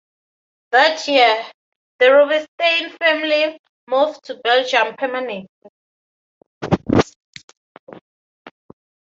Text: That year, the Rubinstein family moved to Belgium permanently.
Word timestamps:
That 0.71 1.07
year, 1.07 1.45
the 1.99 2.11
Rubinstein 2.11 2.89
family 2.97 3.59
moved 3.87 4.23
to 4.23 4.41
Belgium 4.43 4.95
permanently. 4.97 5.47